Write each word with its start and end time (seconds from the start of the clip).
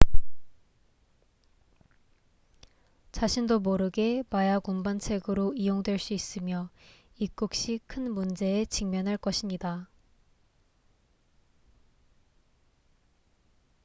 자신도 3.11 3.59
모르게 3.59 4.23
마약 4.31 4.67
운반책으로 4.67 5.53
이용될 5.53 5.99
수 5.99 6.15
있으며 6.15 6.71
입국 7.17 7.51
시 7.53 7.79
큰 7.85 8.11
문제에 8.11 8.65
직면할 8.65 9.17
것입니다 9.17 9.91